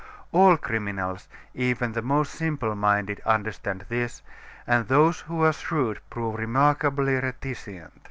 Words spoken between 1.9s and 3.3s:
the most simple minded,